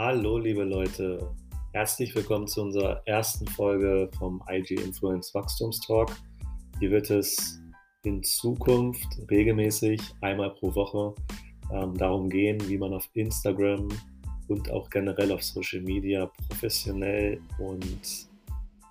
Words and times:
Hallo, 0.00 0.38
liebe 0.38 0.62
Leute. 0.62 1.28
Herzlich 1.72 2.14
willkommen 2.14 2.46
zu 2.46 2.62
unserer 2.62 3.02
ersten 3.06 3.44
Folge 3.48 4.08
vom 4.16 4.40
IG 4.48 4.76
Influence 4.76 5.34
Wachstumstalk. 5.34 6.14
Hier 6.78 6.92
wird 6.92 7.10
es 7.10 7.60
in 8.04 8.22
Zukunft 8.22 9.08
regelmäßig 9.28 10.00
einmal 10.20 10.50
pro 10.50 10.72
Woche 10.76 11.16
ähm, 11.72 11.96
darum 11.96 12.30
gehen, 12.30 12.60
wie 12.68 12.78
man 12.78 12.94
auf 12.94 13.08
Instagram 13.14 13.88
und 14.46 14.70
auch 14.70 14.88
generell 14.88 15.32
auf 15.32 15.42
Social 15.42 15.80
Media 15.80 16.30
professionell 16.46 17.40
und 17.58 18.28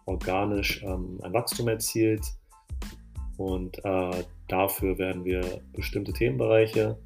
organisch 0.08 0.84
ähm, 0.84 1.20
ein 1.24 1.32
Wachstum 1.32 1.70
erzielt. 1.70 2.26
Und 3.38 3.78
äh, 3.86 4.26
dafür 4.50 4.98
werden 4.98 5.24
wir 5.24 5.62
bestimmte 5.72 6.12
Themenbereiche 6.12 7.00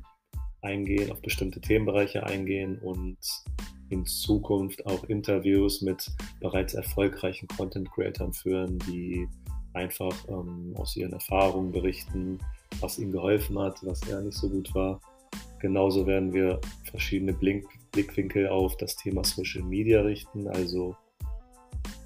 eingehen, 0.64 1.12
auf 1.12 1.22
bestimmte 1.22 1.62
Themenbereiche 1.62 2.24
eingehen 2.24 2.80
und 2.80 3.20
in 3.92 4.06
Zukunft 4.06 4.86
auch 4.86 5.04
Interviews 5.06 5.82
mit 5.82 6.10
bereits 6.40 6.74
erfolgreichen 6.74 7.48
Content 7.48 7.92
Creators 7.92 8.42
führen, 8.42 8.80
die 8.88 9.28
einfach 9.74 10.14
ähm, 10.28 10.74
aus 10.78 10.96
ihren 10.96 11.14
Erfahrungen 11.14 11.72
berichten, 11.72 12.40
was 12.80 12.98
ihnen 12.98 13.12
geholfen 13.12 13.60
hat, 13.60 13.78
was 13.84 14.02
eher 14.08 14.22
nicht 14.22 14.38
so 14.38 14.50
gut 14.50 14.74
war. 14.74 15.00
Genauso 15.60 16.08
werden 16.08 16.34
wir 16.34 16.60
verschiedene 16.84 17.34
Blink 17.34 17.66
Blickwinkel 17.92 18.48
auf 18.48 18.78
das 18.78 18.96
Thema 18.96 19.22
Social 19.26 19.64
Media 19.64 20.02
richten, 20.02 20.48
also 20.48 20.96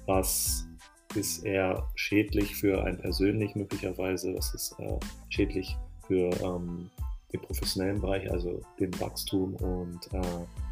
was 0.06 0.66
ist 1.14 1.44
eher 1.44 1.88
schädlich 1.94 2.56
für 2.56 2.82
einen 2.84 2.98
persönlich 2.98 3.54
möglicherweise, 3.54 4.34
was 4.34 4.52
ist 4.52 4.74
äh, 4.80 4.98
schädlich 5.28 5.76
für 6.08 6.30
ähm, 6.42 6.90
den 7.32 7.40
professionellen 7.40 8.00
Bereich, 8.00 8.30
also 8.30 8.60
den 8.80 8.98
Wachstum 9.00 9.54
und 9.54 10.12
äh, 10.12 10.65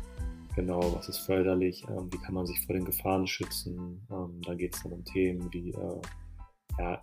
genau, 0.57 0.95
was 0.95 1.09
ist 1.09 1.19
förderlich, 1.19 1.85
ähm, 1.89 2.09
wie 2.13 2.19
kann 2.19 2.35
man 2.35 2.47
sich 2.47 2.61
vor 2.67 2.75
den 2.75 2.85
Gefahren 2.85 3.27
schützen. 3.27 4.07
Ähm, 4.11 4.41
da 4.43 4.55
geht 4.55 4.75
es 4.75 4.83
dann 4.83 4.93
um 4.93 5.05
Themen 5.05 5.53
wie 5.53 5.71
äh, 5.71 6.01
ja, 6.79 7.03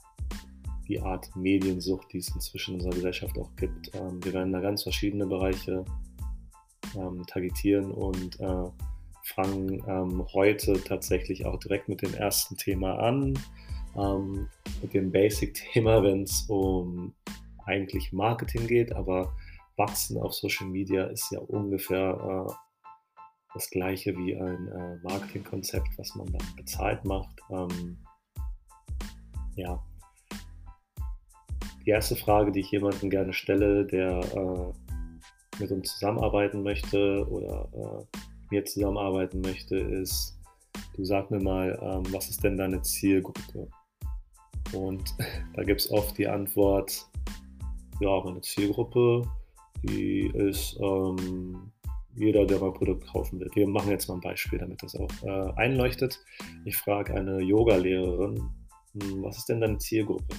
die 0.87 1.01
Art 1.01 1.33
Mediensucht, 1.35 2.11
die 2.11 2.17
es 2.17 2.33
inzwischen 2.33 2.71
in 2.71 2.79
unserer 2.79 2.95
Gesellschaft 2.95 3.37
auch 3.37 3.55
gibt. 3.55 3.93
Ähm, 3.95 4.23
wir 4.23 4.33
werden 4.33 4.53
da 4.53 4.59
ganz 4.59 4.83
verschiedene 4.83 5.25
Bereiche 5.25 5.85
ähm, 6.95 7.25
targetieren 7.27 7.91
und 7.91 8.39
äh, 8.39 8.69
fangen 9.23 9.83
ähm, 9.87 10.25
heute 10.33 10.73
tatsächlich 10.83 11.45
auch 11.45 11.59
direkt 11.59 11.87
mit 11.87 12.01
dem 12.01 12.13
ersten 12.13 12.57
Thema 12.57 12.99
an, 12.99 13.37
ähm, 13.97 14.47
mit 14.81 14.93
dem 14.93 15.11
Basic-Thema, 15.11 16.03
wenn 16.03 16.23
es 16.23 16.45
um 16.47 17.13
eigentlich 17.65 18.11
Marketing 18.11 18.67
geht, 18.67 18.93
aber 18.93 19.33
Wachsen 19.77 20.17
auf 20.17 20.33
Social 20.33 20.67
Media 20.67 21.05
ist 21.05 21.31
ja 21.31 21.39
ungefähr 21.39 22.47
äh, 22.49 22.53
das 23.53 23.69
gleiche 23.69 24.15
wie 24.17 24.35
ein 24.35 24.67
äh, 24.67 24.97
Marketingkonzept, 25.03 25.89
was 25.97 26.15
man 26.15 26.27
dann 26.27 26.45
bezahlt 26.55 27.03
macht. 27.05 27.41
Ähm, 27.49 27.97
ja. 29.55 29.83
Die 31.85 31.89
erste 31.89 32.15
Frage, 32.15 32.51
die 32.51 32.61
ich 32.61 32.71
jemandem 32.71 33.09
gerne 33.09 33.33
stelle, 33.33 33.85
der 33.85 34.19
äh, 34.19 35.59
mit 35.59 35.71
uns 35.71 35.93
zusammenarbeiten 35.93 36.63
möchte 36.63 37.27
oder 37.29 37.67
äh, 37.73 38.17
mir 38.51 38.65
zusammenarbeiten 38.65 39.41
möchte, 39.41 39.77
ist, 39.77 40.39
du 40.95 41.03
sag 41.03 41.31
mir 41.31 41.41
mal, 41.41 41.77
ähm, 41.81 42.13
was 42.13 42.29
ist 42.29 42.43
denn 42.43 42.57
deine 42.57 42.81
Zielgruppe? 42.81 43.67
Und 44.73 45.15
da 45.55 45.63
gibt 45.63 45.81
es 45.81 45.91
oft 45.91 46.17
die 46.17 46.27
Antwort, 46.27 47.09
ja, 47.99 48.21
meine 48.23 48.41
Zielgruppe, 48.41 49.23
die 49.83 50.31
ist 50.33 50.77
ähm, 50.79 51.71
jeder, 52.15 52.45
der 52.45 52.59
mein 52.59 52.73
Produkt 52.73 53.07
kaufen 53.07 53.39
will. 53.39 53.49
Wir 53.53 53.67
machen 53.67 53.89
jetzt 53.89 54.07
mal 54.07 54.15
ein 54.15 54.21
Beispiel, 54.21 54.59
damit 54.59 54.83
das 54.83 54.95
auch 54.95 55.09
äh, 55.23 55.53
einleuchtet. 55.55 56.19
Ich 56.65 56.77
frage 56.77 57.13
eine 57.15 57.39
Yoga-Lehrerin, 57.39 58.49
hm, 58.93 59.23
was 59.23 59.37
ist 59.37 59.49
denn 59.49 59.61
deine 59.61 59.77
Zielgruppe? 59.77 60.35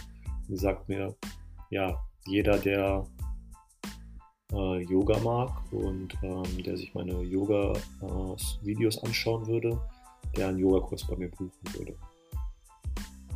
Sie 0.48 0.56
sagt 0.56 0.88
mir, 0.88 1.14
ja, 1.70 1.98
jeder, 2.26 2.58
der 2.58 3.06
äh, 4.52 4.82
Yoga 4.82 5.18
mag 5.20 5.72
und 5.72 6.16
ähm, 6.22 6.62
der 6.62 6.76
sich 6.76 6.94
meine 6.94 7.22
Yoga-Videos 7.22 8.98
äh, 8.98 9.06
anschauen 9.06 9.46
würde, 9.46 9.80
der 10.36 10.48
einen 10.48 10.58
Yogakurs 10.58 11.06
bei 11.06 11.16
mir 11.16 11.30
buchen 11.30 11.52
würde. 11.72 11.96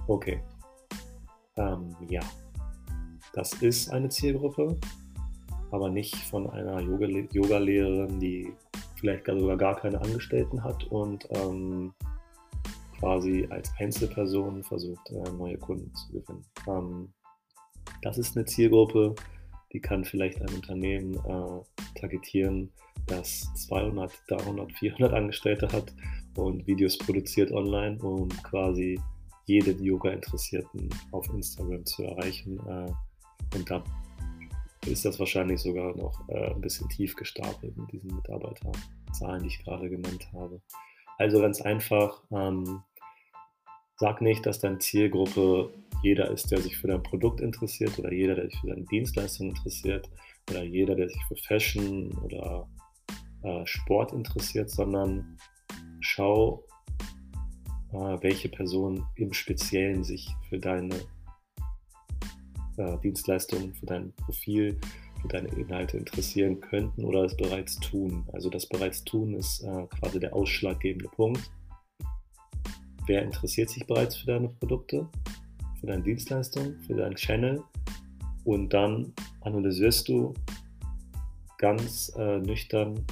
Okay. 0.06 0.40
Ähm, 1.56 1.96
ja, 2.08 2.20
das 3.32 3.54
ist 3.54 3.90
eine 3.90 4.08
Zielgruppe 4.08 4.78
aber 5.70 5.88
nicht 5.88 6.16
von 6.16 6.48
einer 6.50 6.80
Yoga-Lehrerin, 6.80 8.20
die 8.20 8.52
vielleicht 8.98 9.26
sogar 9.26 9.56
gar 9.56 9.76
keine 9.76 10.00
Angestellten 10.00 10.62
hat 10.62 10.84
und 10.84 11.26
ähm, 11.30 11.92
quasi 12.98 13.46
als 13.50 13.70
Einzelperson 13.78 14.62
versucht, 14.62 15.10
äh, 15.10 15.30
neue 15.32 15.58
Kunden 15.58 15.94
zu 15.94 16.12
gewinnen. 16.12 16.44
Ähm, 16.66 17.12
das 18.02 18.18
ist 18.18 18.36
eine 18.36 18.46
Zielgruppe, 18.46 19.14
die 19.72 19.80
kann 19.80 20.04
vielleicht 20.04 20.40
ein 20.40 20.54
Unternehmen 20.54 21.14
äh, 21.14 21.98
targetieren, 21.98 22.70
das 23.06 23.52
200, 23.66 24.12
300, 24.28 24.72
400 24.72 25.12
Angestellte 25.12 25.68
hat 25.68 25.94
und 26.36 26.66
Videos 26.66 26.98
produziert 26.98 27.52
online, 27.52 27.98
um 28.02 28.28
quasi 28.42 29.00
jede 29.44 29.70
Yoga-Interessierten 29.72 30.88
auf 31.12 31.28
Instagram 31.32 31.84
zu 31.84 32.02
erreichen. 32.04 32.58
Äh, 32.66 33.56
und 33.56 33.70
da 33.70 33.82
ist 34.86 35.04
das 35.04 35.18
wahrscheinlich 35.18 35.60
sogar 35.60 35.96
noch 35.96 36.28
äh, 36.28 36.52
ein 36.52 36.60
bisschen 36.60 36.88
tief 36.88 37.14
gestapelt 37.14 37.76
mit 37.76 37.92
diesen 37.92 38.14
Mitarbeiterzahlen, 38.14 39.42
die 39.42 39.48
ich 39.48 39.64
gerade 39.64 39.88
genannt 39.88 40.28
habe. 40.32 40.60
Also 41.18 41.40
ganz 41.40 41.60
einfach, 41.60 42.22
ähm, 42.30 42.82
sag 43.96 44.20
nicht, 44.20 44.44
dass 44.46 44.60
deine 44.60 44.78
Zielgruppe 44.78 45.72
jeder 46.02 46.30
ist, 46.30 46.50
der 46.50 46.60
sich 46.60 46.76
für 46.76 46.88
dein 46.88 47.02
Produkt 47.02 47.40
interessiert 47.40 47.98
oder 47.98 48.12
jeder, 48.12 48.34
der 48.34 48.50
sich 48.50 48.60
für 48.60 48.68
deine 48.68 48.84
Dienstleistung 48.84 49.48
interessiert 49.48 50.08
oder 50.50 50.62
jeder, 50.62 50.94
der 50.94 51.08
sich 51.08 51.22
für 51.28 51.36
Fashion 51.36 52.12
oder 52.18 52.68
äh, 53.42 53.64
Sport 53.66 54.12
interessiert, 54.12 54.70
sondern 54.70 55.38
schau, 56.00 56.64
äh, 57.92 58.18
welche 58.20 58.48
Personen 58.48 59.04
im 59.16 59.32
Speziellen 59.32 60.04
sich 60.04 60.28
für 60.48 60.58
deine 60.58 60.94
äh, 62.76 62.98
Dienstleistungen, 62.98 63.74
für 63.74 63.86
dein 63.86 64.12
Profil, 64.12 64.78
für 65.22 65.28
deine 65.28 65.48
Inhalte 65.48 65.96
interessieren 65.96 66.60
könnten 66.60 67.04
oder 67.04 67.24
es 67.24 67.36
bereits 67.36 67.78
tun. 67.80 68.24
Also 68.32 68.50
das 68.50 68.66
bereits 68.66 69.04
tun 69.04 69.34
ist 69.34 69.62
äh, 69.62 69.86
quasi 69.98 70.20
der 70.20 70.34
ausschlaggebende 70.34 71.08
Punkt. 71.08 71.50
Wer 73.06 73.22
interessiert 73.22 73.70
sich 73.70 73.86
bereits 73.86 74.16
für 74.16 74.26
deine 74.26 74.48
Produkte, 74.48 75.08
für 75.80 75.86
deine 75.86 76.02
Dienstleistungen, 76.02 76.80
für 76.82 76.94
deinen 76.94 77.14
Channel? 77.14 77.62
Und 78.44 78.72
dann 78.72 79.12
analysierst 79.42 80.08
du 80.08 80.34
ganz 81.58 82.12
äh, 82.16 82.38
nüchtern, 82.38 83.04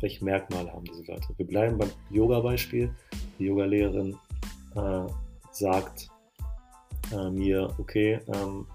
welche 0.00 0.24
Merkmale 0.24 0.72
haben 0.72 0.84
diese 0.84 1.04
Leute. 1.04 1.28
Wir 1.36 1.46
bleiben 1.46 1.78
beim 1.78 1.90
Yoga-Beispiel. 2.10 2.94
Die 3.38 3.44
Yoga-Lehrerin 3.44 4.16
äh, 4.76 5.06
sagt 5.50 6.08
äh, 7.12 7.30
mir, 7.30 7.74
okay, 7.78 8.20
ähm, 8.34 8.66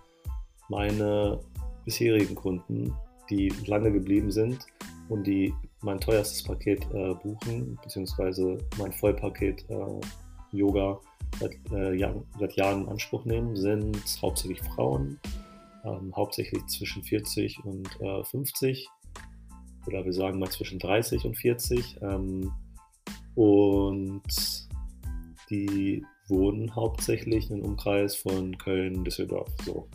meine 0.69 1.39
bisherigen 1.85 2.35
Kunden, 2.35 2.93
die 3.29 3.49
lange 3.65 3.91
geblieben 3.91 4.31
sind 4.31 4.65
und 5.09 5.25
die 5.25 5.53
mein 5.81 5.99
teuerstes 5.99 6.43
Paket 6.43 6.85
äh, 6.93 7.13
buchen, 7.13 7.77
beziehungsweise 7.81 8.57
mein 8.77 8.93
Vollpaket 8.93 9.65
äh, 9.69 10.55
Yoga 10.55 10.99
seit, 11.39 11.57
äh, 11.71 11.93
Jahren 11.95 12.83
in 12.83 12.89
Anspruch 12.89 13.25
nehmen, 13.25 13.55
sind 13.55 13.97
hauptsächlich 14.21 14.61
Frauen, 14.61 15.19
ähm, 15.83 16.13
hauptsächlich 16.15 16.65
zwischen 16.67 17.03
40 17.03 17.63
und 17.65 17.89
50 18.25 18.85
äh, 18.85 19.87
oder 19.87 20.05
wir 20.05 20.13
sagen 20.13 20.39
mal 20.39 20.49
zwischen 20.49 20.79
30 20.79 21.25
und 21.25 21.35
40 21.35 21.97
ähm, 22.01 22.51
und 23.35 24.21
die 25.49 26.05
wohnen 26.29 26.73
hauptsächlich 26.73 27.49
in 27.49 27.57
einem 27.57 27.65
Umkreis 27.65 28.15
von 28.15 28.57
Köln, 28.57 29.03
Düsseldorf. 29.03 29.49
So 29.65 29.89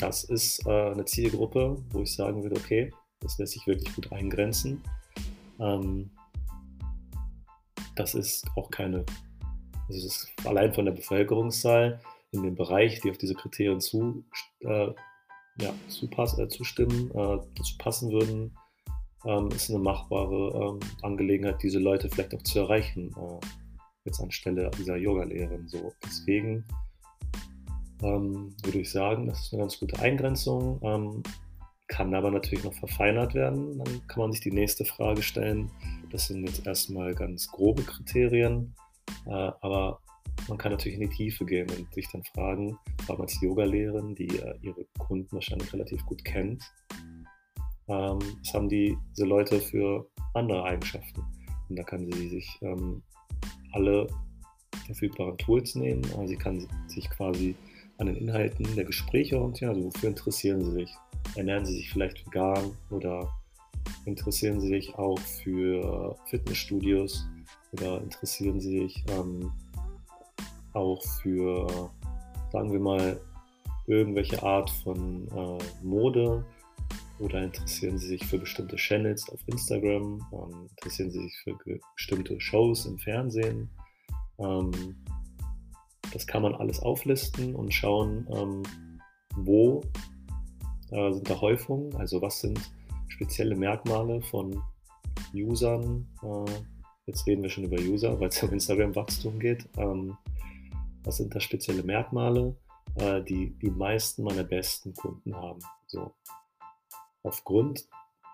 das 0.00 0.24
ist 0.24 0.66
äh, 0.66 0.90
eine 0.92 1.04
Zielgruppe, 1.04 1.76
wo 1.90 2.02
ich 2.02 2.14
sagen 2.14 2.42
würde, 2.42 2.56
okay, 2.56 2.92
das 3.20 3.38
lässt 3.38 3.52
sich 3.52 3.66
wirklich 3.66 3.94
gut 3.94 4.12
eingrenzen. 4.12 4.82
Ähm, 5.58 6.10
das 7.96 8.14
ist 8.14 8.46
auch 8.56 8.70
keine, 8.70 9.04
also 9.88 10.06
ist 10.06 10.28
allein 10.44 10.72
von 10.72 10.84
der 10.84 10.92
Bevölkerungszahl 10.92 12.00
in 12.30 12.42
dem 12.42 12.54
Bereich, 12.54 13.00
die 13.00 13.10
auf 13.10 13.18
diese 13.18 13.34
Kriterien 13.34 13.80
zu, 13.80 14.24
äh, 14.60 14.88
ja, 15.60 15.74
zupass, 15.88 16.38
äh, 16.38 16.48
zustimmen, 16.48 17.10
äh, 17.10 17.38
dazu 17.56 17.76
passen 17.78 18.12
würden, 18.12 18.56
ähm, 19.24 19.48
ist 19.48 19.70
eine 19.70 19.80
machbare 19.80 20.78
ähm, 20.78 20.80
Angelegenheit, 21.02 21.62
diese 21.62 21.80
Leute 21.80 22.08
vielleicht 22.08 22.34
auch 22.34 22.42
zu 22.42 22.60
erreichen, 22.60 23.12
äh, 23.16 23.46
jetzt 24.04 24.20
anstelle 24.20 24.70
dieser 24.78 24.96
Yoga-Lehrerin. 24.96 25.66
So. 25.66 25.92
Deswegen 26.04 26.64
ähm, 28.02 28.54
würde 28.62 28.80
ich 28.80 28.90
sagen, 28.90 29.26
das 29.26 29.40
ist 29.40 29.52
eine 29.52 29.62
ganz 29.62 29.78
gute 29.78 29.98
Eingrenzung. 30.00 30.80
Ähm, 30.82 31.22
kann 31.88 32.14
aber 32.14 32.30
natürlich 32.30 32.64
noch 32.64 32.74
verfeinert 32.74 33.34
werden. 33.34 33.78
Dann 33.78 34.06
kann 34.06 34.20
man 34.20 34.32
sich 34.32 34.42
die 34.42 34.52
nächste 34.52 34.84
Frage 34.84 35.22
stellen. 35.22 35.70
Das 36.10 36.26
sind 36.26 36.46
jetzt 36.46 36.66
erstmal 36.66 37.14
ganz 37.14 37.48
grobe 37.48 37.82
Kriterien, 37.82 38.74
äh, 39.26 39.30
aber 39.30 40.00
man 40.48 40.58
kann 40.58 40.72
natürlich 40.72 41.00
in 41.00 41.08
die 41.08 41.16
Tiefe 41.16 41.44
gehen 41.44 41.68
und 41.70 41.92
sich 41.94 42.08
dann 42.12 42.22
fragen, 42.22 42.78
allem 43.08 43.20
als 43.20 43.40
Yoga-Lehrerin, 43.40 44.14
die 44.14 44.28
äh, 44.28 44.54
ihre 44.62 44.84
Kunden 44.98 45.32
wahrscheinlich 45.32 45.72
relativ 45.72 46.04
gut 46.06 46.24
kennt, 46.24 46.62
ähm, 47.88 48.18
was 48.40 48.54
haben 48.54 48.68
die, 48.68 48.96
diese 49.16 49.26
Leute 49.26 49.60
für 49.60 50.06
andere 50.34 50.64
Eigenschaften? 50.64 51.24
Und 51.68 51.76
da 51.76 51.82
kann 51.82 52.10
sie 52.10 52.28
sich 52.28 52.58
ähm, 52.60 53.02
alle 53.72 54.06
verfügbaren 54.86 55.36
Tools 55.38 55.74
nehmen. 55.74 56.04
Also 56.12 56.26
sie 56.26 56.36
kann 56.36 56.66
sich 56.86 57.08
quasi 57.10 57.56
an 57.98 58.06
den 58.06 58.16
Inhalten 58.16 58.74
der 58.74 58.84
Gespräche 58.84 59.36
orientieren. 59.38 59.70
Also 59.70 59.84
wofür 59.86 60.08
interessieren 60.08 60.64
sie 60.64 60.72
sich? 60.72 60.94
Ernähren 61.36 61.66
sie 61.66 61.74
sich 61.74 61.90
vielleicht 61.90 62.26
vegan 62.26 62.72
oder 62.90 63.28
interessieren 64.06 64.60
sie 64.60 64.68
sich 64.68 64.94
auch 64.96 65.18
für 65.18 66.16
Fitnessstudios 66.26 67.26
oder 67.72 68.00
interessieren 68.00 68.60
sie 68.60 68.80
sich 68.80 69.04
ähm, 69.10 69.52
auch 70.72 71.02
für, 71.22 71.90
sagen 72.52 72.72
wir 72.72 72.80
mal, 72.80 73.20
irgendwelche 73.86 74.42
Art 74.42 74.70
von 74.70 75.26
äh, 75.28 75.84
Mode 75.84 76.44
oder 77.18 77.42
interessieren 77.42 77.98
Sie 77.98 78.06
sich 78.06 78.24
für 78.24 78.38
bestimmte 78.38 78.76
Channels 78.76 79.28
auf 79.30 79.40
Instagram? 79.46 80.24
Ähm, 80.32 80.68
interessieren 80.76 81.10
Sie 81.10 81.22
sich 81.22 81.36
für 81.42 81.58
bestimmte 81.96 82.40
Shows 82.40 82.86
im 82.86 82.98
Fernsehen? 82.98 83.68
Ähm, 84.38 84.96
das 86.12 86.26
kann 86.26 86.42
man 86.42 86.54
alles 86.54 86.80
auflisten 86.80 87.54
und 87.54 87.72
schauen, 87.72 88.26
ähm, 88.32 88.62
wo 89.36 89.82
äh, 90.90 91.12
sind 91.12 91.28
da 91.28 91.40
Häufungen, 91.40 91.94
also 91.96 92.22
was 92.22 92.40
sind 92.40 92.60
spezielle 93.08 93.56
Merkmale 93.56 94.20
von 94.22 94.62
Usern. 95.34 96.06
Äh, 96.22 96.50
jetzt 97.06 97.26
reden 97.26 97.42
wir 97.42 97.50
schon 97.50 97.64
über 97.64 97.80
User, 97.80 98.18
weil 98.20 98.28
es 98.28 98.42
um 98.42 98.52
Instagram-Wachstum 98.52 99.38
geht. 99.38 99.68
Ähm, 99.76 100.16
was 101.04 101.16
sind 101.16 101.34
da 101.34 101.40
spezielle 101.40 101.82
Merkmale, 101.82 102.56
äh, 102.96 103.22
die 103.22 103.50
die 103.60 103.70
meisten 103.70 104.22
meiner 104.22 104.44
besten 104.44 104.94
Kunden 104.94 105.34
haben? 105.34 105.60
So, 105.86 106.12
aufgrund 107.22 107.88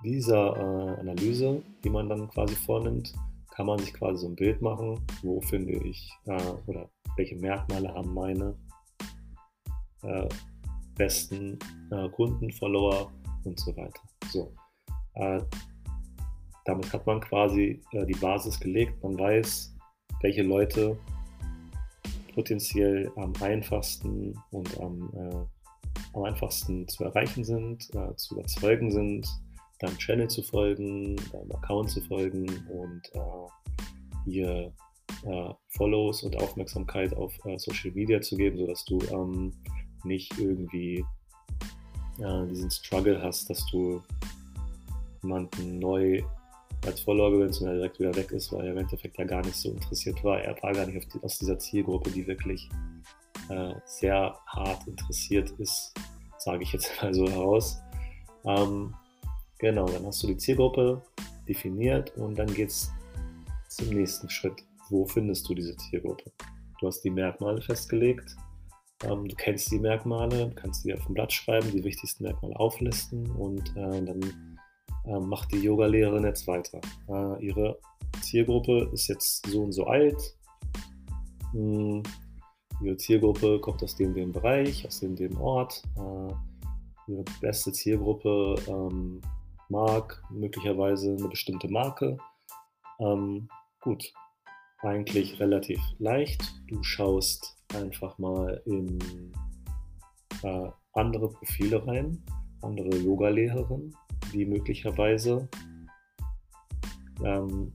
dieser 0.04 0.56
äh, 0.56 1.00
Analyse, 1.00 1.62
die 1.82 1.90
man 1.90 2.08
dann 2.08 2.28
quasi 2.28 2.54
vornimmt, 2.54 3.14
kann 3.54 3.66
man 3.66 3.78
sich 3.78 3.94
quasi 3.94 4.18
so 4.18 4.28
ein 4.28 4.36
Bild 4.36 4.60
machen, 4.60 5.00
wo 5.22 5.40
finde 5.40 5.72
ich 5.72 6.12
äh, 6.26 6.42
oder 6.66 6.90
welche 7.16 7.36
Merkmale 7.36 7.88
haben 7.92 8.12
meine 8.14 8.56
äh, 10.02 10.28
besten 10.96 11.58
äh, 11.90 12.08
Kunden, 12.10 12.50
Follower 12.52 13.12
und 13.44 13.58
so 13.58 13.76
weiter. 13.76 14.00
So, 14.30 14.54
äh, 15.14 15.40
damit 16.64 16.92
hat 16.92 17.06
man 17.06 17.20
quasi 17.20 17.80
äh, 17.92 18.06
die 18.06 18.18
Basis 18.18 18.58
gelegt. 18.58 19.02
Man 19.02 19.18
weiß, 19.18 19.74
welche 20.22 20.42
Leute 20.42 20.98
potenziell 22.34 23.10
am 23.16 23.32
einfachsten 23.40 24.36
und 24.50 24.80
am 24.80 25.48
am 26.14 26.24
einfachsten 26.24 26.86
zu 26.88 27.04
erreichen 27.04 27.44
sind, 27.44 27.88
äh, 27.94 28.14
zu 28.16 28.34
überzeugen 28.34 28.90
sind, 28.90 29.26
deinem 29.80 29.98
Channel 29.98 30.28
zu 30.28 30.42
folgen, 30.42 31.16
deinem 31.32 31.52
Account 31.52 31.90
zu 31.90 32.00
folgen 32.02 32.46
und 32.68 33.02
äh, 33.14 34.30
ihr 34.30 34.72
äh, 35.24 35.52
Follows 35.68 36.22
und 36.22 36.36
Aufmerksamkeit 36.36 37.14
auf 37.16 37.32
äh, 37.44 37.58
Social 37.58 37.92
Media 37.92 38.20
zu 38.20 38.36
geben, 38.36 38.58
sodass 38.58 38.84
du 38.84 38.98
ähm, 39.12 39.52
nicht 40.04 40.38
irgendwie 40.38 41.04
äh, 42.18 42.46
diesen 42.48 42.70
Struggle 42.70 43.20
hast, 43.22 43.48
dass 43.50 43.64
du 43.70 44.02
jemanden 45.22 45.78
neu 45.78 46.22
als 46.86 47.00
Follower 47.00 47.30
gewinnst 47.30 47.62
und 47.62 47.68
er 47.68 47.74
direkt 47.74 47.98
wieder 47.98 48.14
weg 48.14 48.30
ist, 48.32 48.52
weil 48.52 48.66
er 48.66 48.72
im 48.72 48.78
Endeffekt 48.78 49.18
ja 49.18 49.24
gar 49.24 49.42
nicht 49.42 49.56
so 49.56 49.70
interessiert 49.70 50.22
war. 50.22 50.40
Er 50.40 50.60
war 50.62 50.72
gar 50.72 50.86
nicht 50.86 51.14
die, 51.14 51.22
aus 51.22 51.38
dieser 51.38 51.58
Zielgruppe, 51.58 52.10
die 52.10 52.26
wirklich 52.26 52.68
äh, 53.48 53.74
sehr 53.86 54.38
hart 54.46 54.86
interessiert 54.86 55.50
ist, 55.58 55.94
sage 56.38 56.62
ich 56.62 56.72
jetzt 56.72 56.90
mal 57.02 57.14
so 57.14 57.26
heraus. 57.26 57.80
Ähm, 58.44 58.94
genau, 59.58 59.86
dann 59.86 60.06
hast 60.06 60.22
du 60.22 60.26
die 60.26 60.36
Zielgruppe 60.36 61.02
definiert 61.48 62.14
und 62.16 62.38
dann 62.38 62.52
geht 62.52 62.68
es 62.68 62.90
zum 63.68 63.88
nächsten 63.88 64.28
Schritt. 64.28 64.62
Wo 64.90 65.06
findest 65.06 65.48
du 65.48 65.54
diese 65.54 65.76
Zielgruppe? 65.76 66.30
Du 66.80 66.86
hast 66.86 67.00
die 67.02 67.10
Merkmale 67.10 67.60
festgelegt. 67.60 68.36
Ähm, 69.02 69.26
du 69.28 69.34
kennst 69.36 69.70
die 69.70 69.78
Merkmale, 69.78 70.52
kannst 70.54 70.82
sie 70.82 70.94
auf 70.94 71.04
dem 71.06 71.14
Blatt 71.14 71.32
schreiben, 71.32 71.70
die 71.70 71.84
wichtigsten 71.84 72.24
Merkmale 72.24 72.58
auflisten 72.58 73.30
und 73.32 73.68
äh, 73.76 74.02
dann 74.02 74.58
äh, 75.06 75.18
macht 75.18 75.52
die 75.52 75.60
Yoga-Lehrerin 75.60 76.24
jetzt 76.24 76.46
weiter. 76.46 76.80
Äh, 77.08 77.44
ihre 77.46 77.78
Zielgruppe 78.20 78.90
ist 78.92 79.08
jetzt 79.08 79.46
so 79.46 79.62
und 79.62 79.72
so 79.72 79.86
alt. 79.86 80.36
Hm, 81.52 82.02
Ihre 82.80 82.96
Zielgruppe 82.96 83.60
kommt 83.60 83.82
aus 83.82 83.96
dem, 83.96 84.14
dem 84.14 84.32
Bereich, 84.32 84.86
aus 84.86 85.00
dem, 85.00 85.14
dem 85.16 85.40
Ort. 85.40 85.82
Äh, 85.96 87.10
ihre 87.10 87.24
beste 87.40 87.72
Zielgruppe 87.72 88.56
ähm, 88.66 89.20
mag 89.68 90.22
möglicherweise 90.30 91.16
eine 91.16 91.28
bestimmte 91.28 91.68
Marke. 91.68 92.16
Ähm, 92.98 93.48
gut, 93.80 94.12
eigentlich 94.84 95.38
relativ 95.40 95.80
leicht. 95.98 96.42
Du 96.68 96.82
schaust 96.82 97.56
einfach 97.74 98.18
mal 98.18 98.62
in 98.66 98.98
äh, 100.42 100.68
andere 100.92 101.28
Profile 101.30 101.86
rein, 101.86 102.22
andere 102.62 102.96
Yoga-Lehrerinnen, 102.96 103.94
die 104.32 104.44
möglicherweise 104.44 105.48
ähm, 107.24 107.72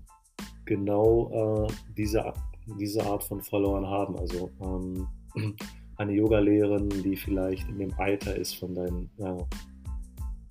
genau 0.66 1.66
äh, 1.68 1.74
diese 1.98 2.34
diese 2.78 3.04
Art 3.06 3.24
von 3.24 3.42
Followern 3.42 3.88
haben. 3.88 4.18
Also 4.18 4.52
ähm, 4.62 5.08
eine 5.98 6.14
Yoga-Lehrerin, 6.14 6.90
die 6.90 7.16
vielleicht 7.16 7.68
in 7.70 7.80
dem 7.80 7.94
Alter 7.98 8.36
ist 8.36 8.56
von 8.56 8.74
deinen 8.76 9.10
ja, 9.18 9.38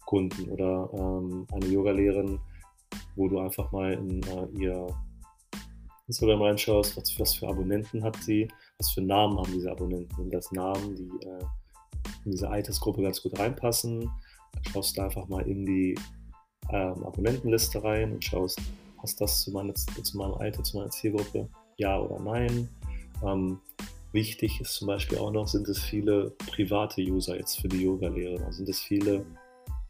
Kunden 0.06 0.50
oder 0.50 0.90
ähm, 0.92 1.46
eine 1.52 1.66
Yoga-Lehrerin, 1.66 2.38
wo 3.16 3.28
du 3.28 3.38
einfach 3.38 3.70
mal 3.72 3.92
in 3.92 4.22
äh, 4.22 4.46
ihr 4.58 4.86
Instagram 6.08 6.42
reinschaust, 6.42 6.96
was, 6.96 7.18
was, 7.18 7.34
für 7.34 7.48
Abonnenten 7.48 8.02
hat 8.02 8.16
sie, 8.16 8.48
was 8.78 8.90
für 8.90 9.02
Namen 9.02 9.38
haben 9.38 9.52
diese 9.52 9.70
Abonnenten. 9.70 10.14
Sind 10.16 10.34
das 10.34 10.50
Namen, 10.52 10.96
die 10.96 11.26
äh, 11.26 11.44
in 12.24 12.32
diese 12.32 12.48
Altersgruppe 12.48 13.02
ganz 13.02 13.22
gut 13.22 13.38
reinpassen? 13.38 14.00
Dann 14.00 14.64
schaust 14.72 14.96
du 14.96 15.02
einfach 15.02 15.28
mal 15.28 15.46
in 15.46 15.64
die 15.64 15.94
ähm, 16.70 17.04
Abonnentenliste 17.04 17.82
rein 17.84 18.12
und 18.12 18.24
schaust, 18.24 18.60
passt 18.96 19.20
das 19.20 19.42
zu, 19.42 19.52
meine, 19.52 19.74
zu 19.74 20.18
meinem 20.18 20.34
Alter, 20.34 20.62
zu 20.64 20.78
meiner 20.78 20.90
Zielgruppe? 20.90 21.48
ja 21.78 21.98
oder 21.98 22.20
nein. 22.20 22.68
Ähm, 23.24 23.60
wichtig 24.12 24.60
ist 24.60 24.74
zum 24.74 24.88
Beispiel 24.88 25.18
auch 25.18 25.32
noch, 25.32 25.48
sind 25.48 25.66
es 25.68 25.82
viele 25.82 26.30
private 26.50 27.00
User 27.00 27.36
jetzt 27.36 27.60
für 27.60 27.68
die 27.68 27.82
Yoga-Lehre. 27.82 28.44
Also 28.44 28.58
sind 28.58 28.68
es 28.68 28.80
viele 28.80 29.24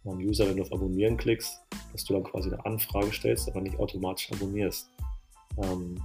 ähm, 0.04 0.18
User, 0.18 0.48
wenn 0.48 0.56
du 0.56 0.62
auf 0.62 0.72
Abonnieren 0.72 1.16
klickst, 1.16 1.60
dass 1.92 2.04
du 2.04 2.14
dann 2.14 2.24
quasi 2.24 2.50
eine 2.50 2.64
Anfrage 2.64 3.12
stellst, 3.12 3.48
aber 3.48 3.60
nicht 3.60 3.78
automatisch 3.78 4.30
abonnierst. 4.32 4.90
Ähm, 5.62 6.00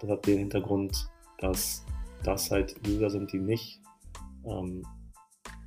das 0.00 0.10
hat 0.10 0.26
den 0.26 0.38
Hintergrund, 0.38 1.08
dass 1.38 1.84
das 2.22 2.50
halt 2.50 2.76
User 2.86 3.10
sind, 3.10 3.32
die 3.32 3.38
nicht 3.38 3.80
ähm, 4.44 4.82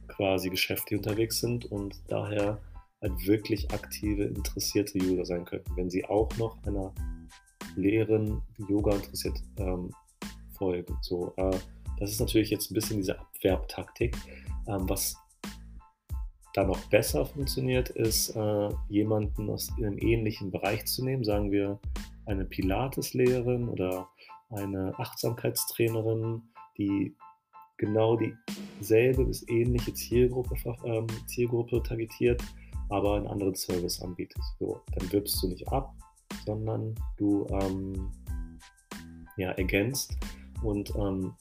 quasi 0.08 0.50
geschäftlich 0.50 0.98
unterwegs 0.98 1.40
sind 1.40 1.66
und 1.72 2.02
daher 2.08 2.60
halt 3.02 3.26
wirklich 3.26 3.72
aktive, 3.72 4.26
interessierte 4.26 4.98
User 5.00 5.26
sein 5.26 5.46
könnten. 5.46 5.76
Wenn 5.76 5.90
sie 5.90 6.06
auch 6.06 6.30
noch 6.38 6.62
einer 6.64 6.94
Lehren, 7.76 8.42
die 8.58 8.64
Yoga 8.72 8.96
interessiert, 8.96 9.42
ähm, 9.58 9.92
folgen. 10.58 10.98
So, 11.02 11.34
äh, 11.38 11.58
das 12.00 12.12
ist 12.12 12.20
natürlich 12.20 12.50
jetzt 12.50 12.70
ein 12.70 12.76
bisschen 12.76 12.98
diese 12.98 13.20
Abwerbtaktik. 13.20 14.16
Ähm, 14.68 14.88
was 14.88 15.16
da 16.54 16.64
noch 16.64 16.80
besser 16.90 17.26
funktioniert, 17.26 17.90
ist, 17.90 18.36
äh, 18.36 18.70
jemanden 18.90 19.50
aus 19.50 19.72
einem 19.78 19.98
ähnlichen 19.98 20.52
Bereich 20.52 20.86
zu 20.86 21.04
nehmen, 21.04 21.24
sagen 21.24 21.52
wir 21.52 21.80
eine 22.32 22.46
Pilates-Lehrerin 22.46 23.68
oder 23.68 24.10
eine 24.50 24.98
Achtsamkeitstrainerin, 24.98 26.42
die 26.78 27.16
genau 27.78 28.18
dieselbe 28.18 29.26
bis 29.26 29.48
ähnliche 29.48 29.94
Zielgruppe, 29.94 30.56
ähm, 30.86 31.08
Zielgruppe 31.28 31.82
targetiert, 31.84 32.42
aber 32.90 33.16
einen 33.16 33.28
anderen 33.28 33.56
Service 33.56 34.02
anbietet. 34.02 34.42
So, 34.60 34.82
dann 34.96 35.12
wirbst 35.12 35.42
du 35.42 35.48
nicht 35.48 35.68
ab, 35.70 35.94
sondern 36.46 36.96
du 37.18 37.48
ähm, 37.50 38.12
ja, 39.38 39.52
ergänzt 39.52 40.16
und 40.62 40.94
ähm, 40.96 41.34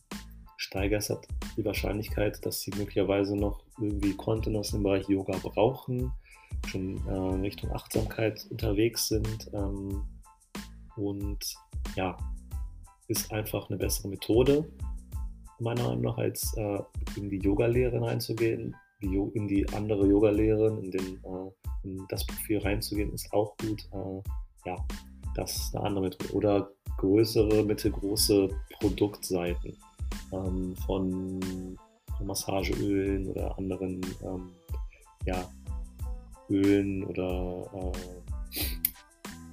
steigerst 0.56 1.10
halt 1.10 1.26
die 1.56 1.64
Wahrscheinlichkeit, 1.64 2.44
dass 2.44 2.60
sie 2.60 2.70
möglicherweise 2.76 3.36
noch 3.36 3.64
irgendwie 3.78 4.14
Content 4.14 4.56
aus 4.56 4.70
dem 4.70 4.82
Bereich 4.82 5.08
Yoga 5.08 5.36
brauchen, 5.42 6.12
schon 6.66 7.06
äh, 7.06 7.40
Richtung 7.42 7.72
Achtsamkeit 7.72 8.46
unterwegs 8.50 9.08
sind 9.08 9.50
ähm, 9.52 10.04
und 11.00 11.38
ja, 11.96 12.16
ist 13.08 13.32
einfach 13.32 13.68
eine 13.68 13.78
bessere 13.78 14.08
Methode, 14.08 14.70
meiner 15.58 15.84
Meinung 15.84 16.02
nach, 16.02 16.18
als 16.18 16.54
äh, 16.56 16.78
in 17.16 17.28
die 17.30 17.38
Yoga-Lehre 17.38 18.00
reinzugehen, 18.00 18.74
die, 19.02 19.16
in 19.34 19.48
die 19.48 19.68
andere 19.70 20.06
Yoga-Lehrerin, 20.06 20.84
in, 20.84 20.92
äh, 20.92 21.50
in 21.82 22.06
das 22.08 22.26
Profil 22.26 22.58
reinzugehen, 22.58 23.12
ist 23.12 23.32
auch 23.32 23.56
gut. 23.58 23.88
Äh, 23.92 24.68
ja, 24.68 24.76
das 25.34 25.56
ist 25.56 25.74
eine 25.74 25.86
andere 25.86 26.04
Methode. 26.04 26.34
Oder 26.34 26.70
größere, 26.98 27.64
mittelgroße 27.64 28.48
Produktseiten 28.78 29.76
ähm, 30.32 30.76
von 30.86 31.78
Massageölen 32.22 33.28
oder 33.28 33.56
anderen 33.56 34.00
ähm, 34.22 34.50
ja, 35.24 35.48
Ölen 36.48 37.04
oder 37.04 37.70
äh, 37.72 38.29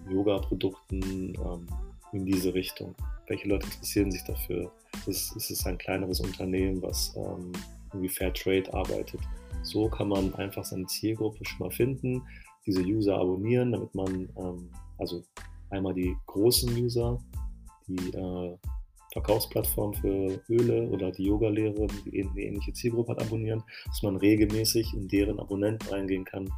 Yoga-Produkten 0.10 1.02
ähm, 1.02 1.68
in 2.14 2.26
diese 2.26 2.54
Richtung. 2.54 2.96
Welche 3.28 3.48
Leute 3.48 3.66
interessieren 3.66 4.12
sich 4.12 4.24
dafür? 4.24 4.72
Es 5.08 5.32
ist, 5.36 5.52
ist 5.52 5.68
ein 5.68 5.78
kleineres 5.78 6.20
Unternehmen, 6.20 6.82
was 6.82 7.16
ähm, 7.16 7.52
irgendwie 7.92 8.10
Fair 8.10 8.34
Trade 8.34 8.74
arbeitet. 8.74 9.22
So 9.64 9.90
kann 9.90 10.10
man 10.10 10.34
einfach 10.36 10.64
seine 10.64 10.86
Zielgruppe 10.86 11.44
schon 11.46 11.60
mal 11.68 11.72
finden, 11.72 12.24
diese 12.66 12.82
User 12.82 13.18
abonnieren, 13.18 13.72
damit 13.72 13.94
man 13.96 14.30
ähm, 14.38 14.70
also 14.98 15.24
einmal 15.70 15.94
die 15.94 16.16
großen 16.26 16.72
User, 16.76 17.20
die 17.88 18.10
äh, 18.14 18.58
Verkaufsplattform 19.14 19.94
für 19.94 20.42
Öle 20.50 20.90
oder 20.90 21.12
die 21.12 21.26
Yoga-Lehre, 21.26 21.88
die 22.06 22.24
eine 22.24 22.42
ähnliche 22.42 22.74
Zielgruppe 22.74 23.14
hat, 23.14 23.22
abonnieren, 23.22 23.64
dass 23.86 24.04
man 24.04 24.18
regelmäßig 24.18 24.94
in 24.94 25.08
deren 25.08 25.40
Abonnenten 25.40 25.88
reingehen 25.90 26.26
kann, 26.26 26.52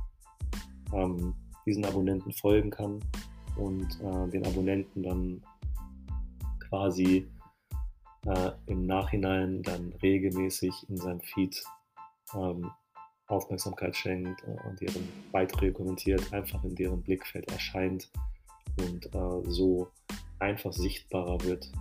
ähm, 0.93 1.35
diesen 1.65 1.85
Abonnenten 1.85 2.33
folgen 2.33 2.71
kann 2.71 2.99
und 3.59 3.99
äh, 4.01 4.29
den 4.29 4.45
Abonnenten 4.45 5.03
dann 5.03 5.43
quasi 6.69 7.27
äh, 8.25 8.51
im 8.67 8.85
Nachhinein 8.85 9.63
dann 9.63 9.93
regelmäßig 10.01 10.89
in 10.89 10.97
seinem 10.97 11.21
Feed 11.21 11.63
ähm, 12.33 12.71
Aufmerksamkeit 13.27 13.95
schenkt 13.95 14.43
äh, 14.43 14.67
und 14.67 14.81
deren 14.81 15.07
Beiträge 15.31 15.73
kommentiert, 15.73 16.33
einfach 16.33 16.63
in 16.63 16.75
deren 16.75 17.01
Blickfeld 17.01 17.49
erscheint 17.51 18.09
und 18.79 19.05
äh, 19.13 19.51
so 19.51 19.89
einfach 20.39 20.73
sichtbarer 20.73 21.41
wird. 21.43 21.71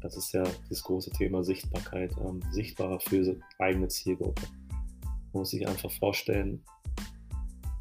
Das 0.00 0.16
ist 0.16 0.32
ja 0.32 0.44
das 0.68 0.82
große 0.82 1.10
Thema 1.10 1.42
Sichtbarkeit, 1.44 2.14
ähm, 2.18 2.40
sichtbarer 2.52 3.00
für 3.00 3.24
seine 3.24 3.40
eigene 3.58 3.88
Zielgruppe. 3.88 4.42
Man 5.32 5.40
muss 5.40 5.50
sich 5.50 5.66
einfach 5.66 5.90
vorstellen, 5.90 6.62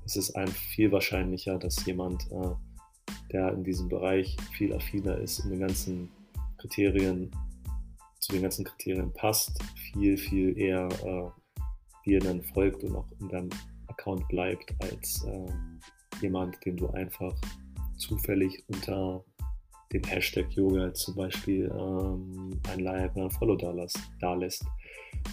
es 0.06 0.16
ist 0.16 0.36
einfach 0.36 0.56
viel 0.56 0.92
wahrscheinlicher, 0.92 1.58
dass 1.58 1.86
jemand, 1.86 2.30
äh, 2.32 2.52
der 3.34 3.52
in 3.52 3.64
diesem 3.64 3.90
Bereich 3.90 4.38
viel 4.54 4.74
affiner 4.74 5.18
ist, 5.18 5.40
in 5.40 5.50
den 5.50 5.60
ganzen 5.60 6.10
Kriterien, 6.58 7.32
zu 8.20 8.32
den 8.32 8.44
ganzen 8.44 8.64
Kriterien 8.64 9.12
passt, 9.14 9.62
viel, 9.76 10.18
viel 10.18 10.58
eher 10.58 10.88
äh, 11.04 11.30
dir 12.06 12.20
dann 12.20 12.42
folgt 12.42 12.84
und 12.84 12.96
auch 12.96 13.08
in 13.20 13.30
deinem 13.30 13.50
Account 13.88 14.28
bleibt, 14.30 14.74
als 14.82 15.26
äh, 15.26 15.52
jemand, 16.22 16.64
den 16.66 16.78
du 16.78 16.88
einfach 16.90 17.36
zufällig 17.98 18.64
unter 18.68 19.24
dem 19.92 20.04
Hashtag 20.04 20.52
Yoga 20.52 20.94
zum 20.94 21.16
Beispiel 21.16 21.72
ähm, 21.72 22.60
ein 22.72 22.80
Like 22.80 23.16
oder 23.16 23.26
ein 23.26 23.32
Follow 23.32 23.56
da, 23.56 24.34
lässt. 24.34 24.66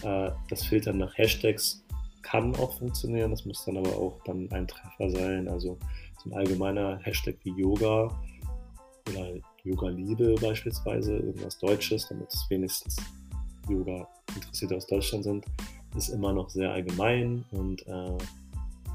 Äh, 0.03 0.31
das 0.49 0.65
Filtern 0.65 0.97
nach 0.97 1.17
Hashtags 1.17 1.83
kann 2.21 2.55
auch 2.57 2.77
funktionieren, 2.77 3.31
das 3.31 3.45
muss 3.45 3.65
dann 3.65 3.77
aber 3.77 3.97
auch 3.97 4.21
dann 4.25 4.49
ein 4.51 4.67
Treffer 4.67 5.09
sein. 5.09 5.47
Also 5.47 5.79
so 5.79 5.79
ein 6.25 6.33
allgemeiner 6.33 6.99
Hashtag 6.99 7.35
wie 7.43 7.51
Yoga 7.51 8.19
oder 9.09 9.33
Yoga-Liebe 9.63 10.35
beispielsweise, 10.41 11.17
irgendwas 11.17 11.57
Deutsches, 11.59 12.07
damit 12.07 12.33
es 12.33 12.45
wenigstens 12.49 12.97
Yoga-Interessierte 13.69 14.75
aus 14.75 14.87
Deutschland 14.87 15.23
sind, 15.23 15.45
ist 15.95 16.09
immer 16.09 16.33
noch 16.33 16.49
sehr 16.49 16.71
allgemein 16.71 17.45
und 17.51 17.85
äh, 17.87 18.17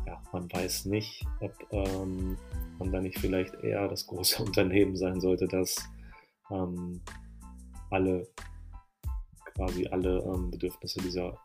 ja, 0.07 0.23
man 0.33 0.51
weiß 0.53 0.87
nicht, 0.87 1.25
ob 1.41 1.53
ähm, 1.71 2.37
man 2.79 2.93
da 2.93 3.01
nicht 3.01 3.19
vielleicht 3.19 3.55
eher 3.63 3.89
das 3.89 4.07
große 4.07 4.43
Unternehmen 4.43 4.97
sein 4.97 5.21
sollte, 5.21 5.47
das 5.47 5.77
ähm, 6.51 7.01
alle 7.91 8.27
quasi 9.55 9.87
alle 9.87 10.19
ähm, 10.19 10.51
Bedürfnisse 10.51 11.01
dieser 11.01 11.39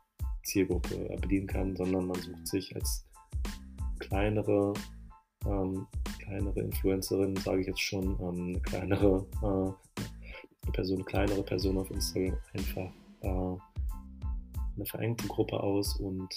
Zielgruppe 0.43 1.17
bedienen 1.21 1.47
kann, 1.47 1.75
sondern 1.75 2.07
man 2.07 2.19
sucht 2.19 2.47
sich 2.47 2.75
als 2.75 3.05
kleinere, 3.99 4.73
ähm, 5.45 5.87
kleinere 6.19 6.59
Influencerin, 6.61 7.35
sage 7.37 7.61
ich 7.61 7.67
jetzt 7.67 7.81
schon, 7.81 8.17
ähm, 8.19 8.47
eine 8.49 8.59
kleinere 8.61 9.25
äh, 9.41 9.91
eine 10.63 10.71
Person, 10.73 11.05
kleinere 11.05 11.43
Person 11.43 11.77
auf 11.77 11.89
Instagram 11.91 12.37
einfach 12.53 12.91
äh, 13.21 13.57
eine 14.75 14.85
verengte 14.85 15.27
Gruppe 15.27 15.59
aus 15.59 15.95
und 15.99 16.29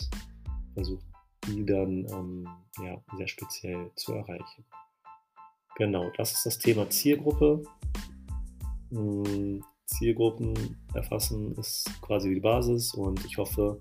versucht 0.74 1.04
die 1.46 1.64
dann 1.64 2.06
ähm, 2.10 2.48
ja, 2.82 2.96
sehr 3.16 3.28
speziell 3.28 3.90
zu 3.96 4.14
erreichen. 4.14 4.64
Genau, 5.76 6.10
das 6.16 6.32
ist 6.32 6.46
das 6.46 6.58
Thema 6.58 6.88
Zielgruppe. 6.88 7.62
Hm, 8.90 9.62
Zielgruppen 9.86 10.78
erfassen 10.94 11.54
ist 11.56 11.90
quasi 12.00 12.32
die 12.34 12.40
Basis 12.40 12.94
und 12.94 13.24
ich 13.24 13.36
hoffe, 13.36 13.78